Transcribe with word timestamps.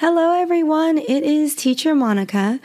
Hello, 0.00 0.32
everyone. 0.32 0.96
It 0.96 1.24
is 1.24 1.54
Teacher 1.54 1.94
Monica, 1.94 2.58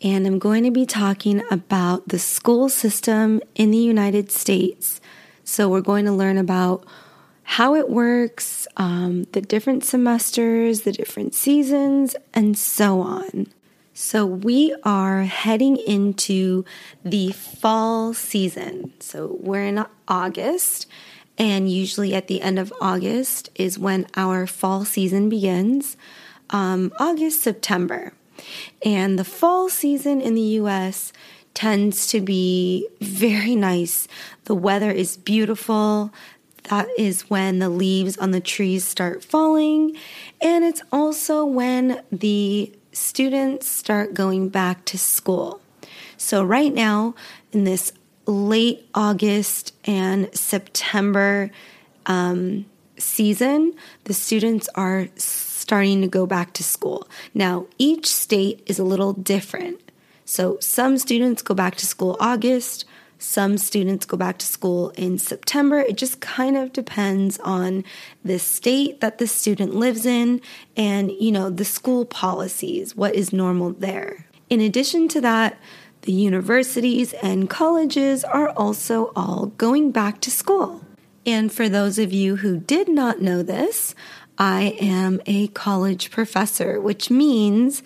and 0.00 0.26
I'm 0.26 0.38
going 0.38 0.64
to 0.64 0.70
be 0.70 0.86
talking 0.86 1.42
about 1.50 2.08
the 2.08 2.18
school 2.18 2.70
system 2.70 3.42
in 3.54 3.70
the 3.70 3.76
United 3.76 4.32
States. 4.32 4.98
So, 5.44 5.68
we're 5.68 5.82
going 5.82 6.06
to 6.06 6.12
learn 6.12 6.38
about 6.38 6.86
how 7.42 7.74
it 7.74 7.90
works, 7.90 8.66
um, 8.78 9.24
the 9.32 9.42
different 9.42 9.84
semesters, 9.84 10.80
the 10.80 10.92
different 10.92 11.34
seasons, 11.34 12.16
and 12.32 12.56
so 12.56 13.02
on. 13.02 13.48
So, 13.92 14.24
we 14.24 14.74
are 14.82 15.24
heading 15.24 15.76
into 15.76 16.64
the 17.04 17.32
fall 17.32 18.14
season. 18.14 18.94
So, 18.98 19.36
we're 19.40 19.66
in 19.66 19.84
August, 20.08 20.86
and 21.36 21.70
usually 21.70 22.14
at 22.14 22.28
the 22.28 22.40
end 22.40 22.58
of 22.58 22.72
August 22.80 23.50
is 23.56 23.78
when 23.78 24.06
our 24.16 24.46
fall 24.46 24.86
season 24.86 25.28
begins 25.28 25.98
um, 26.52 26.92
August, 26.98 27.42
September. 27.42 28.12
And 28.84 29.18
the 29.18 29.24
fall 29.24 29.68
season 29.68 30.20
in 30.20 30.34
the 30.34 30.58
US 30.60 31.12
tends 31.54 32.06
to 32.08 32.20
be 32.20 32.88
very 33.00 33.56
nice. 33.56 34.08
The 34.44 34.54
weather 34.54 34.90
is 34.90 35.16
beautiful. 35.16 36.12
That 36.64 36.88
is 36.96 37.28
when 37.28 37.58
the 37.58 37.68
leaves 37.68 38.16
on 38.18 38.30
the 38.30 38.40
trees 38.40 38.84
start 38.84 39.24
falling. 39.24 39.96
And 40.40 40.64
it's 40.64 40.82
also 40.92 41.44
when 41.44 42.02
the 42.12 42.72
students 42.92 43.66
start 43.66 44.14
going 44.14 44.48
back 44.48 44.84
to 44.86 44.98
school. 44.98 45.60
So, 46.16 46.44
right 46.44 46.72
now, 46.72 47.14
in 47.50 47.64
this 47.64 47.92
late 48.26 48.88
August 48.94 49.74
and 49.84 50.32
September 50.36 51.50
um, 52.06 52.66
season, 52.96 53.74
the 54.04 54.14
students 54.14 54.68
are 54.76 55.08
starting 55.62 56.02
to 56.02 56.08
go 56.08 56.26
back 56.26 56.52
to 56.54 56.62
school. 56.62 57.08
Now, 57.32 57.66
each 57.78 58.06
state 58.06 58.62
is 58.66 58.78
a 58.78 58.84
little 58.84 59.12
different. 59.12 59.80
So, 60.24 60.58
some 60.60 60.98
students 60.98 61.40
go 61.42 61.54
back 61.54 61.76
to 61.76 61.86
school 61.86 62.16
August, 62.20 62.84
some 63.18 63.56
students 63.56 64.04
go 64.04 64.16
back 64.16 64.38
to 64.38 64.46
school 64.46 64.90
in 64.90 65.16
September. 65.16 65.78
It 65.78 65.96
just 65.96 66.20
kind 66.20 66.56
of 66.56 66.72
depends 66.72 67.38
on 67.38 67.84
the 68.24 68.38
state 68.38 69.00
that 69.00 69.18
the 69.18 69.28
student 69.28 69.76
lives 69.76 70.04
in 70.04 70.40
and, 70.76 71.12
you 71.12 71.30
know, 71.30 71.48
the 71.48 71.64
school 71.64 72.04
policies, 72.04 72.96
what 72.96 73.14
is 73.14 73.32
normal 73.32 73.70
there. 73.70 74.26
In 74.50 74.60
addition 74.60 75.06
to 75.08 75.20
that, 75.20 75.56
the 76.02 76.12
universities 76.12 77.12
and 77.22 77.48
colleges 77.48 78.24
are 78.24 78.50
also 78.50 79.12
all 79.14 79.46
going 79.56 79.92
back 79.92 80.20
to 80.22 80.30
school. 80.30 80.84
And 81.24 81.52
for 81.52 81.68
those 81.68 81.98
of 81.98 82.12
you 82.12 82.36
who 82.36 82.58
did 82.58 82.88
not 82.88 83.22
know 83.22 83.44
this, 83.44 83.94
I 84.38 84.76
am 84.80 85.20
a 85.26 85.48
college 85.48 86.10
professor, 86.10 86.80
which 86.80 87.10
means 87.10 87.82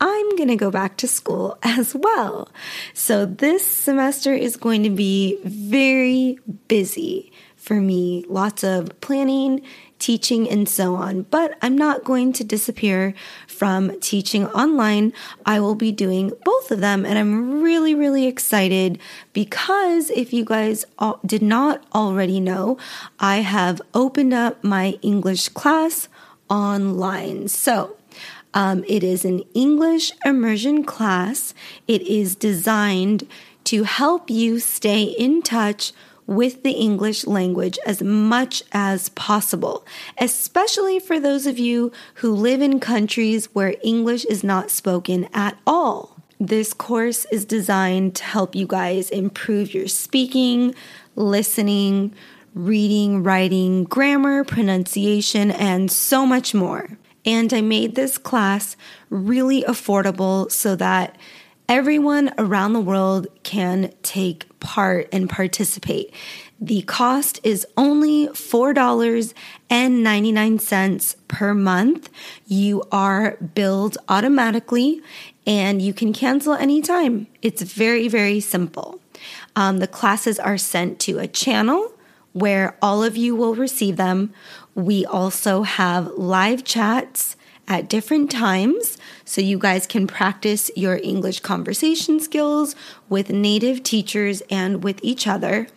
I'm 0.00 0.36
going 0.36 0.48
to 0.48 0.56
go 0.56 0.70
back 0.70 0.96
to 0.98 1.08
school 1.08 1.58
as 1.62 1.94
well. 1.94 2.48
So 2.94 3.26
this 3.26 3.66
semester 3.66 4.32
is 4.32 4.56
going 4.56 4.82
to 4.84 4.90
be 4.90 5.38
very 5.44 6.38
busy 6.68 7.32
for 7.56 7.80
me. 7.80 8.24
Lots 8.28 8.62
of 8.62 9.00
planning, 9.00 9.62
teaching, 9.98 10.48
and 10.48 10.68
so 10.68 10.94
on. 10.94 11.22
But 11.22 11.56
I'm 11.62 11.76
not 11.76 12.04
going 12.04 12.32
to 12.34 12.44
disappear 12.44 13.14
from 13.46 13.98
teaching 14.00 14.46
online. 14.48 15.12
I 15.44 15.60
will 15.60 15.74
be 15.74 15.92
doing 15.92 16.32
both 16.44 16.70
of 16.70 16.80
them. 16.80 17.04
And 17.04 17.18
I'm 17.18 17.62
really, 17.62 17.94
really 17.94 18.26
excited 18.26 18.98
because 19.32 20.10
if 20.10 20.32
you 20.32 20.44
guys 20.44 20.84
did 21.26 21.42
not 21.42 21.84
already 21.94 22.40
know, 22.40 22.78
I 23.18 23.38
have 23.38 23.82
opened 23.94 24.34
up 24.34 24.62
my 24.62 24.98
English 25.02 25.48
class 25.48 26.08
online. 26.48 27.48
So, 27.48 27.96
um, 28.54 28.84
it 28.88 29.04
is 29.04 29.24
an 29.24 29.40
English 29.54 30.12
immersion 30.24 30.84
class. 30.84 31.54
It 31.86 32.02
is 32.02 32.34
designed 32.34 33.26
to 33.64 33.82
help 33.82 34.30
you 34.30 34.58
stay 34.60 35.02
in 35.02 35.42
touch 35.42 35.92
with 36.28 36.62
the 36.62 36.72
English 36.72 37.26
language 37.26 37.78
as 37.86 38.02
much 38.02 38.62
as 38.70 39.08
possible, 39.08 39.84
especially 40.18 41.00
for 41.00 41.18
those 41.18 41.46
of 41.46 41.58
you 41.58 41.90
who 42.16 42.30
live 42.32 42.60
in 42.60 42.78
countries 42.78 43.46
where 43.54 43.74
English 43.82 44.26
is 44.26 44.44
not 44.44 44.70
spoken 44.70 45.26
at 45.32 45.58
all. 45.66 46.18
This 46.38 46.74
course 46.74 47.24
is 47.32 47.46
designed 47.46 48.14
to 48.16 48.24
help 48.24 48.54
you 48.54 48.66
guys 48.66 49.08
improve 49.08 49.72
your 49.72 49.88
speaking, 49.88 50.74
listening, 51.16 52.14
reading, 52.54 53.22
writing, 53.22 53.84
grammar, 53.84 54.44
pronunciation, 54.44 55.50
and 55.50 55.90
so 55.90 56.26
much 56.26 56.52
more. 56.54 56.98
And 57.24 57.52
I 57.54 57.62
made 57.62 57.94
this 57.94 58.18
class 58.18 58.76
really 59.08 59.62
affordable 59.62 60.50
so 60.52 60.76
that 60.76 61.16
everyone 61.68 62.32
around 62.38 62.72
the 62.72 62.80
world 62.80 63.26
can 63.42 63.92
take 64.02 64.46
part 64.58 65.06
and 65.12 65.28
participate. 65.28 66.14
The 66.60 66.82
cost 66.82 67.40
is 67.44 67.64
only 67.76 68.26
$4.99 68.28 71.16
per 71.28 71.54
month. 71.54 72.10
You 72.46 72.82
are 72.90 73.36
billed 73.36 73.98
automatically 74.08 75.02
and 75.46 75.80
you 75.82 75.92
can 75.92 76.12
cancel 76.12 76.54
anytime. 76.54 77.28
It's 77.42 77.62
very, 77.62 78.08
very 78.08 78.40
simple. 78.40 78.98
Um, 79.54 79.78
the 79.78 79.86
classes 79.86 80.38
are 80.38 80.58
sent 80.58 80.98
to 81.00 81.18
a 81.18 81.28
channel 81.28 81.92
where 82.32 82.78
all 82.80 83.04
of 83.04 83.16
you 83.16 83.36
will 83.36 83.54
receive 83.54 83.96
them. 83.96 84.32
We 84.74 85.04
also 85.04 85.62
have 85.62 86.06
live 86.16 86.64
chats 86.64 87.36
at 87.68 87.88
different 87.88 88.30
times 88.30 88.98
so 89.24 89.40
you 89.40 89.58
guys 89.58 89.86
can 89.86 90.06
practice 90.06 90.70
your 90.74 90.98
English 91.02 91.40
conversation 91.40 92.18
skills 92.18 92.74
with 93.08 93.30
native 93.30 93.82
teachers 93.82 94.42
and 94.50 94.82
with 94.82 94.98
each 95.02 95.26
other. 95.26 95.68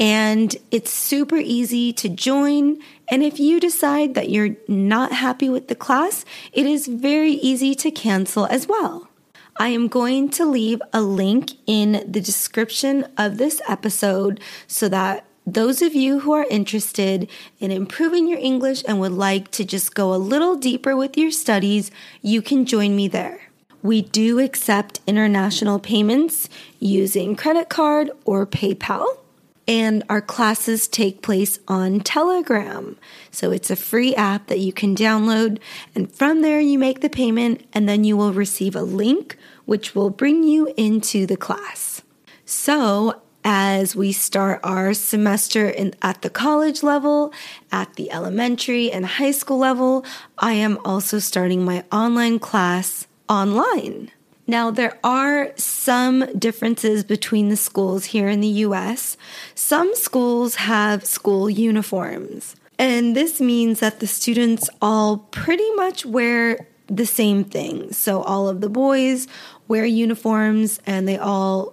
And 0.00 0.56
it's 0.70 0.90
super 0.90 1.36
easy 1.36 1.92
to 1.94 2.08
join. 2.08 2.80
And 3.08 3.22
if 3.22 3.38
you 3.38 3.60
decide 3.60 4.14
that 4.14 4.30
you're 4.30 4.56
not 4.68 5.12
happy 5.12 5.48
with 5.48 5.68
the 5.68 5.74
class, 5.74 6.24
it 6.52 6.66
is 6.66 6.86
very 6.86 7.32
easy 7.32 7.74
to 7.76 7.90
cancel 7.90 8.46
as 8.46 8.66
well. 8.66 9.08
I 9.56 9.68
am 9.68 9.86
going 9.86 10.30
to 10.30 10.44
leave 10.44 10.82
a 10.92 11.00
link 11.00 11.52
in 11.66 12.04
the 12.10 12.20
description 12.20 13.06
of 13.16 13.38
this 13.38 13.60
episode 13.68 14.40
so 14.66 14.88
that 14.88 15.24
those 15.46 15.82
of 15.82 15.94
you 15.94 16.20
who 16.20 16.32
are 16.32 16.46
interested 16.48 17.28
in 17.60 17.70
improving 17.70 18.26
your 18.26 18.38
English 18.38 18.82
and 18.88 18.98
would 19.00 19.12
like 19.12 19.50
to 19.52 19.64
just 19.64 19.94
go 19.94 20.14
a 20.14 20.16
little 20.16 20.56
deeper 20.56 20.96
with 20.96 21.18
your 21.18 21.30
studies, 21.30 21.90
you 22.22 22.40
can 22.40 22.64
join 22.64 22.96
me 22.96 23.08
there. 23.08 23.40
We 23.82 24.00
do 24.00 24.38
accept 24.38 25.00
international 25.06 25.78
payments 25.78 26.48
using 26.80 27.36
credit 27.36 27.68
card 27.68 28.10
or 28.24 28.46
PayPal. 28.46 29.18
And 29.66 30.02
our 30.10 30.20
classes 30.20 30.88
take 30.88 31.22
place 31.22 31.58
on 31.68 32.00
Telegram. 32.00 32.98
So 33.30 33.50
it's 33.50 33.70
a 33.70 33.76
free 33.76 34.14
app 34.14 34.46
that 34.48 34.58
you 34.58 34.72
can 34.72 34.94
download. 34.94 35.58
And 35.94 36.10
from 36.14 36.42
there, 36.42 36.60
you 36.60 36.78
make 36.78 37.00
the 37.00 37.08
payment, 37.08 37.66
and 37.72 37.88
then 37.88 38.04
you 38.04 38.14
will 38.16 38.34
receive 38.34 38.76
a 38.76 38.82
link 38.82 39.38
which 39.64 39.94
will 39.94 40.10
bring 40.10 40.42
you 40.42 40.72
into 40.76 41.26
the 41.26 41.36
class. 41.36 42.02
So, 42.44 43.22
as 43.44 43.94
we 43.94 44.10
start 44.10 44.58
our 44.64 44.94
semester 44.94 45.68
in, 45.68 45.94
at 46.00 46.22
the 46.22 46.30
college 46.30 46.82
level, 46.82 47.32
at 47.70 47.94
the 47.94 48.10
elementary 48.10 48.90
and 48.90 49.04
high 49.04 49.30
school 49.30 49.58
level, 49.58 50.04
I 50.38 50.54
am 50.54 50.78
also 50.84 51.18
starting 51.18 51.64
my 51.64 51.84
online 51.92 52.38
class 52.38 53.06
online. 53.28 54.10
Now, 54.46 54.70
there 54.70 54.98
are 55.04 55.52
some 55.56 56.26
differences 56.38 57.04
between 57.04 57.48
the 57.48 57.56
schools 57.56 58.06
here 58.06 58.28
in 58.28 58.40
the 58.40 58.64
US. 58.66 59.16
Some 59.54 59.94
schools 59.94 60.56
have 60.56 61.04
school 61.04 61.48
uniforms, 61.48 62.56
and 62.78 63.16
this 63.16 63.40
means 63.40 63.80
that 63.80 64.00
the 64.00 64.06
students 64.06 64.68
all 64.82 65.18
pretty 65.18 65.70
much 65.72 66.04
wear 66.04 66.66
the 66.88 67.06
same 67.06 67.44
thing. 67.44 67.92
So, 67.92 68.22
all 68.22 68.48
of 68.48 68.60
the 68.60 68.68
boys 68.68 69.26
wear 69.68 69.86
uniforms 69.86 70.78
and 70.86 71.08
they 71.08 71.16
all 71.16 71.72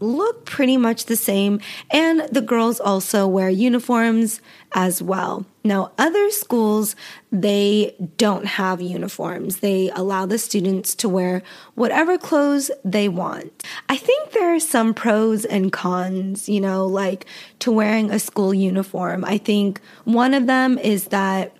look 0.00 0.46
pretty 0.46 0.76
much 0.76 1.04
the 1.04 1.16
same, 1.16 1.60
and 1.90 2.22
the 2.32 2.40
girls 2.40 2.80
also 2.80 3.26
wear 3.26 3.50
uniforms 3.50 4.40
as 4.72 5.02
well. 5.02 5.44
Now, 5.62 5.92
other 5.98 6.30
schools, 6.30 6.96
they 7.30 7.94
don't 8.16 8.46
have 8.46 8.80
uniforms. 8.80 9.58
They 9.58 9.90
allow 9.90 10.24
the 10.24 10.38
students 10.38 10.94
to 10.96 11.08
wear 11.08 11.42
whatever 11.74 12.16
clothes 12.16 12.70
they 12.82 13.08
want. 13.08 13.62
I 13.88 13.96
think 13.96 14.32
there 14.32 14.54
are 14.54 14.60
some 14.60 14.94
pros 14.94 15.44
and 15.44 15.70
cons, 15.70 16.48
you 16.48 16.60
know, 16.60 16.86
like 16.86 17.26
to 17.60 17.70
wearing 17.70 18.10
a 18.10 18.18
school 18.18 18.54
uniform. 18.54 19.24
I 19.24 19.36
think 19.38 19.80
one 20.04 20.32
of 20.32 20.46
them 20.46 20.78
is 20.78 21.06
that 21.06 21.54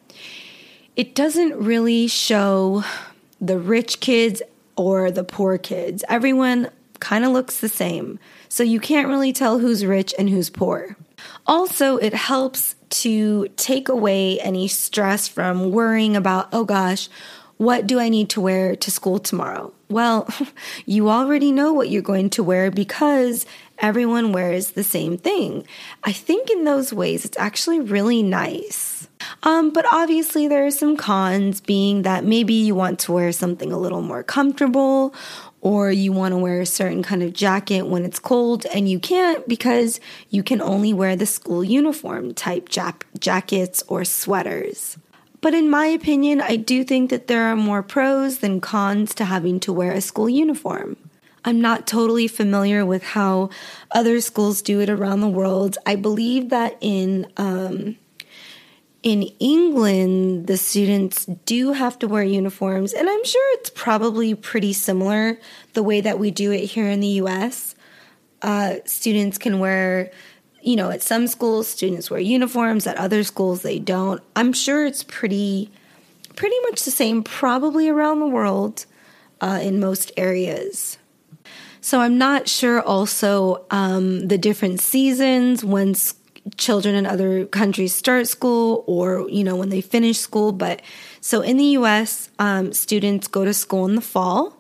it 0.97 1.15
doesn't 1.15 1.57
really 1.57 2.07
show 2.07 2.85
the 3.41 3.59
rich 3.59 4.01
kids 4.01 4.43
or 4.77 5.11
the 5.11 5.25
poor 5.25 5.59
kids. 5.59 6.05
Everyone 6.09 6.71
kind 7.01 7.25
of 7.25 7.33
looks 7.33 7.61
the 7.61 7.69
same. 7.69 8.19
So 8.49 8.63
you 8.63 8.81
can't 8.81 9.09
really 9.09 9.33
tell 9.33 9.59
who's 9.59 9.85
rich 9.85 10.15
and 10.19 10.29
who's 10.29 10.51
poor. 10.51 10.97
Also, 11.47 11.97
it 11.97 12.15
helps 12.15 12.77
to 12.91 13.49
take 13.57 13.89
away 13.89 14.41
any 14.41 14.69
stress 14.69 15.29
from 15.29 15.71
worrying 15.71 16.17
about, 16.17 16.49
oh 16.53 16.65
gosh, 16.65 17.09
what 17.57 17.87
do 17.87 18.01
I 18.01 18.09
need 18.09 18.31
to 18.31 18.41
wear 18.41 18.75
to 18.75 18.91
school 18.91 19.19
tomorrow? 19.19 19.73
Well, 19.91 20.27
you 20.87 21.11
already 21.11 21.53
know 21.53 21.75
what 21.75 21.91
you're 21.91 22.01
going 22.01 22.31
to 22.31 22.43
wear 22.43 22.71
because 22.71 23.45
everyone 23.79 24.33
wears 24.33 24.71
the 24.71 24.83
same 24.83 25.19
thing. 25.19 25.67
I 26.03 26.13
think 26.13 26.51
in 26.51 26.65
those 26.65 26.93
ways, 26.93 27.25
it's 27.25 27.39
actually 27.39 27.81
really 27.81 28.23
nice. 28.23 29.09
Um, 29.43 29.73
but 29.73 29.85
obviously, 29.93 30.49
there 30.49 30.65
are 30.67 30.71
some 30.71 30.97
cons, 30.97 31.61
being 31.61 32.03
that 32.03 32.25
maybe 32.25 32.55
you 32.55 32.75
want 32.75 32.99
to 33.01 33.13
wear 33.13 33.33
something 33.33 33.73
a 33.73 33.79
little 33.79 34.01
more 34.01 34.23
comfortable, 34.23 35.15
or 35.61 35.91
you 35.91 36.13
want 36.13 36.33
to 36.33 36.39
wear 36.39 36.61
a 36.61 36.67
certain 36.67 37.03
kind 37.03 37.23
of 37.23 37.33
jacket 37.33 37.83
when 37.83 38.05
it's 38.05 38.19
cold 38.19 38.65
and 38.67 38.89
you 38.89 38.99
can't 38.99 39.47
because 39.47 40.01
you 40.31 40.43
can 40.43 40.61
only 40.61 40.93
wear 40.93 41.17
the 41.17 41.27
school 41.27 41.63
uniform 41.63 42.33
type 42.35 42.69
jackets 42.69 43.83
or 43.89 44.05
sweaters. 44.05 44.97
But 45.41 45.55
in 45.55 45.71
my 45.71 45.87
opinion, 45.87 46.41
I 46.41 46.57
do 46.57 46.85
think 46.85 47.11
that 47.11 47.27
there 47.27 47.45
are 47.45 47.57
more 47.57 47.83
pros 47.83 48.39
than 48.39 48.61
cons 48.61 49.15
to 49.15 49.25
having 49.25 49.59
to 49.61 49.73
wear 49.73 49.93
a 49.93 50.01
school 50.01 50.29
uniform. 50.29 50.97
I'm 51.45 51.61
not 51.61 51.87
totally 51.87 52.29
familiar 52.29 52.85
with 52.85 53.03
how 53.03 53.49
other 53.91 54.21
schools 54.21 54.61
do 54.61 54.81
it 54.81 54.91
around 54.91 55.21
the 55.21 55.29
world. 55.29 55.79
I 55.87 55.97
believe 55.97 56.51
that 56.51 56.77
in 56.83 57.27
um, 57.39 57.97
in 59.03 59.23
England, 59.39 60.47
the 60.47 60.57
students 60.57 61.27
do 61.47 61.73
have 61.73 61.99
to 62.01 62.09
wear 62.09 62.23
uniforms, 62.23 62.93
and 62.93 63.09
I'm 63.09 63.25
sure 63.25 63.55
it's 63.59 63.71
probably 63.71 64.35
pretty 64.35 64.73
similar 64.73 65.39
the 65.73 65.83
way 65.83 66.01
that 66.01 66.19
we 66.19 66.31
do 66.31 66.53
it 66.53 66.67
here 66.67 66.89
in 66.89 67.01
the 67.01 67.21
US. 67.23 67.75
Uh, 68.43 68.77
students 68.85 69.39
can 69.39 69.59
wear 69.59 70.11
you 70.63 70.77
know, 70.77 70.91
at 70.91 71.03
some 71.03 71.27
schools 71.27 71.69
students 71.69 72.11
wear 72.11 72.21
uniforms, 72.21 72.87
at 72.87 72.97
other 72.97 73.25
schools 73.25 73.63
they 73.63 73.79
don't. 73.79 74.23
I'm 74.37 74.53
sure 74.53 74.85
it's 74.87 75.03
pretty 75.05 75.71
pretty 76.37 76.57
much 76.63 76.85
the 76.85 76.91
same 76.91 77.23
probably 77.23 77.89
around 77.89 78.21
the 78.21 78.27
world 78.27 78.87
uh, 79.41 79.59
in 79.63 79.81
most 79.81 80.13
areas. 80.17 80.99
So 81.81 82.01
I'm 82.01 82.19
not 82.19 82.49
sure 82.49 82.81
also 82.81 83.65
um, 83.71 84.29
the 84.29 84.39
different 84.39 84.81
seasons 84.81 85.65
when 85.65 85.95
children 86.57 86.95
in 86.95 87.07
other 87.07 87.47
countries 87.47 87.95
start 87.95 88.27
school 88.27 88.85
or 88.87 89.29
you 89.29 89.45
know 89.45 89.57
when 89.57 89.69
they 89.69 89.81
finish 89.81 90.19
school. 90.19 90.53
But 90.53 90.83
so 91.21 91.41
in 91.41 91.57
the 91.57 91.65
U.S., 91.81 92.31
um, 92.39 92.73
students 92.73 93.29
go 93.29 93.45
to 93.45 93.55
school 93.55 93.87
in 93.87 93.95
the 93.95 94.01
fall, 94.01 94.57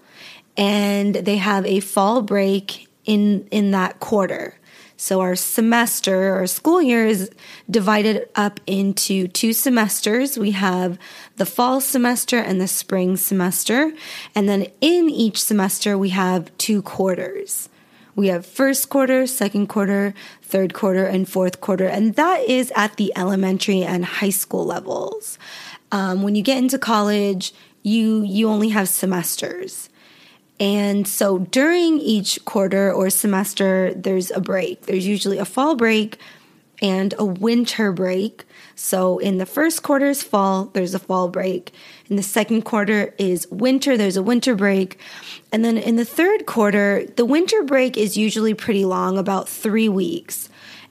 and 0.56 1.15
they 1.15 1.37
have 1.37 1.67
a 1.67 1.81
fall 1.81 2.23
break 2.23 2.88
in 3.05 3.47
in 3.50 3.71
that 3.73 4.00
quarter. 4.00 4.55
So 5.00 5.23
our 5.23 5.35
semester 5.35 6.38
or 6.38 6.47
school 6.47 6.82
year 6.82 7.06
is 7.06 7.31
divided 7.71 8.29
up 8.35 8.61
into 8.67 9.29
two 9.29 9.55
semesters. 9.55 10.38
We 10.38 10.50
have 10.50 10.99
the 11.37 11.47
fall 11.47 11.81
semester 11.81 12.37
and 12.37 12.61
the 12.61 12.69
spring 12.69 13.17
semester. 13.17 13.93
And 14.35 14.47
then 14.47 14.67
in 14.83 15.09
each 15.09 15.43
semester, 15.43 15.97
we 15.97 16.11
have 16.11 16.55
two 16.59 16.83
quarters. 16.83 17.71
We 18.17 18.29
have 18.29 18.45
first 18.45 18.89
quarter, 18.89 19.27
second 19.27 19.69
quarter, 19.69 20.15
third 20.43 20.75
quarter, 20.75 21.07
and 21.07 21.29
fourth 21.29 21.61
quarter. 21.61 21.87
And 21.87 22.15
that 22.17 22.41
is 22.49 22.73
at 22.77 22.97
the 22.97 23.12
elementary 23.17 23.83
and 23.83 24.05
high 24.05 24.31
school 24.31 24.65
levels. 24.65 25.39
Um, 25.93 26.23
when 26.23 26.35
you 26.35 26.43
get 26.43 26.59
into 26.59 26.79
college, 26.79 27.53
you 27.83 28.23
you 28.23 28.49
only 28.49 28.69
have 28.71 28.89
semesters. 28.89 29.89
And 30.59 31.09
so 31.09 31.39
during 31.39 31.99
each 32.01 32.45
quarter 32.45 32.93
or 32.93 33.09
semester, 33.09 33.95
there's 33.95 34.31
a 34.31 34.41
break. 34.41 34.83
There's 34.83 35.07
usually 35.07 35.39
a 35.39 35.47
fall 35.47 35.75
break 35.75 36.19
and 36.83 37.15
a 37.19 37.25
winter 37.25 37.93
break. 37.93 38.45
So 38.82 39.19
in 39.19 39.37
the 39.37 39.44
first 39.44 39.82
quarter 39.82 40.06
is 40.06 40.23
fall, 40.23 40.71
there's 40.73 40.94
a 40.94 40.99
fall 40.99 41.29
break. 41.29 41.71
In 42.09 42.17
the 42.17 42.23
second 42.23 42.62
quarter 42.62 43.15
is 43.19 43.47
winter, 43.50 43.94
there's 43.99 44.17
a 44.17 44.23
winter 44.23 44.56
break. 44.56 44.99
And 45.53 45.62
then 45.62 45.77
in 45.77 45.97
the 45.97 46.05
third 46.06 46.47
quarter, 46.47 47.05
the 47.17 47.27
winter 47.27 47.62
break 47.62 47.99
is 47.99 48.17
usually 48.17 48.55
pretty 48.55 48.87
long, 48.87 49.19
about 49.19 49.50
three 49.50 49.91
weeks. 49.91 50.49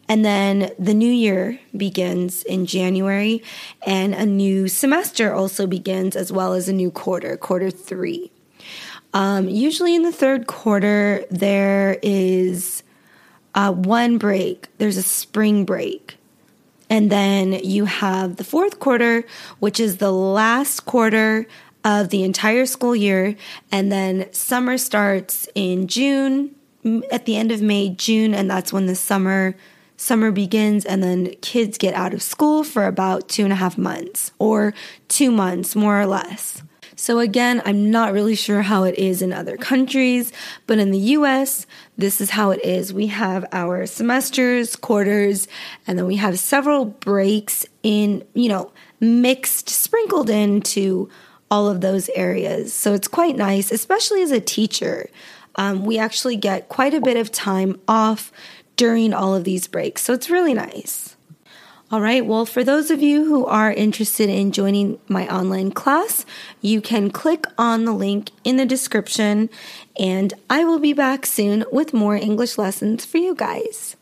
And 0.08 0.24
then 0.24 0.72
the 0.78 0.94
new 0.94 1.12
year 1.12 1.60
begins 1.76 2.44
in 2.44 2.68
January, 2.68 3.42
and 3.88 4.14
a 4.14 4.26
new 4.26 4.68
semester 4.68 5.34
also 5.34 5.66
begins, 5.66 6.16
as 6.16 6.32
well 6.32 6.54
as 6.54 6.70
a 6.70 6.74
new 6.74 6.92
quarter, 6.92 7.38
quarter 7.38 7.72
three. 7.72 8.32
Um, 9.16 9.50
usually 9.50 9.96
in 9.96 10.04
the 10.04 10.12
third 10.12 10.46
quarter, 10.46 11.26
there 11.32 11.98
is 12.04 12.84
uh, 13.56 13.72
one 13.72 14.20
break, 14.20 14.68
there's 14.78 14.98
a 14.98 15.04
spring 15.04 15.66
break. 15.66 16.19
And 16.90 17.12
then 17.12 17.54
you 17.54 17.86
have 17.86 18.38
the 18.38 18.44
fourth 18.44 18.80
quarter, 18.80 19.24
which 19.60 19.80
is 19.80 19.98
the 19.98 20.12
last 20.12 20.82
quarter 20.82 21.48
of 21.84 22.10
the 22.10 22.24
entire 22.24 22.66
school 22.66 22.96
year. 22.96 23.36
And 23.72 23.92
then 23.92 24.32
summer 24.34 24.78
starts 24.78 25.48
in 25.56 25.88
June, 25.88 26.56
at 27.12 27.26
the 27.26 27.36
end 27.36 27.52
of 27.52 27.62
May, 27.62 27.90
June, 27.90 28.34
and 28.34 28.50
that's 28.50 28.74
when 28.74 28.86
the 28.86 28.96
summer 28.96 29.56
summer 29.98 30.32
begins 30.32 30.86
and 30.86 31.04
then 31.04 31.28
kids 31.42 31.78
get 31.78 31.94
out 31.94 32.14
of 32.14 32.22
school 32.22 32.64
for 32.64 32.86
about 32.86 33.28
two 33.28 33.44
and 33.44 33.52
a 33.52 33.56
half 33.58 33.78
months 33.78 34.32
or 34.40 34.74
two 35.10 35.30
months 35.30 35.76
more 35.76 36.00
or 36.00 36.06
less 36.06 36.64
so, 37.00 37.20
again, 37.20 37.62
I'm 37.64 37.90
not 37.92 38.12
really 38.12 38.36
sure 38.36 38.62
how 38.62 38.84
it 38.84 39.00
is 39.00 39.22
in 39.22 39.32
other 39.32 39.56
countries, 39.56 40.34
but 40.68 40.80
in 40.80 40.92
the 40.92 41.00
US, 41.16 41.66
this 41.98 42.20
is 42.20 42.32
how 42.32 42.52
it 42.52 42.62
is. 42.62 42.92
We 42.92 43.08
have 43.08 43.46
our 43.54 43.86
semesters, 43.86 44.76
quarters, 44.76 45.48
and 45.88 45.98
then 45.98 46.06
we 46.06 46.18
have 46.18 46.38
several 46.38 46.84
breaks 46.84 47.66
in, 47.84 48.26
you 48.34 48.50
know, 48.50 48.74
mixed, 49.00 49.70
sprinkled 49.70 50.30
into 50.30 51.10
all 51.50 51.70
of 51.70 51.80
those 51.80 52.10
areas. 52.10 52.74
So, 52.74 52.94
it's 52.94 53.08
quite 53.08 53.38
nice, 53.38 53.72
especially 53.72 54.22
as 54.22 54.32
a 54.32 54.42
teacher. 54.42 55.10
Um, 55.56 55.86
we 55.86 55.98
actually 55.98 56.36
get 56.36 56.68
quite 56.68 56.94
a 56.94 57.00
bit 57.00 57.16
of 57.16 57.32
time 57.32 57.80
off 57.88 58.30
during 58.76 59.14
all 59.14 59.34
of 59.34 59.46
these 59.46 59.68
breaks. 59.68 60.02
So, 60.02 60.12
it's 60.12 60.30
really 60.30 60.54
nice. 60.54 61.16
All 61.92 62.02
right, 62.02 62.24
well, 62.24 62.46
for 62.46 62.64
those 62.64 62.92
of 62.92 63.02
you 63.02 63.26
who 63.26 63.48
are 63.48 63.74
interested 63.74 64.30
in 64.30 64.52
joining 64.52 65.00
my 65.08 65.28
online 65.28 65.72
class, 65.72 66.24
you 66.62 66.82
can 66.82 67.10
click 67.10 67.46
on 67.58 67.86
the 67.86 67.94
link 67.94 68.30
in 68.44 68.58
the 68.58 68.66
description, 68.66 69.50
and 69.98 70.32
I 70.52 70.66
will 70.66 70.78
be 70.78 70.94
back 70.94 71.26
soon 71.26 71.66
with 71.72 71.92
more 71.92 72.16
English 72.16 72.60
lessons 72.60 73.06
for 73.06 73.18
you 73.18 73.34
guys. 73.34 73.96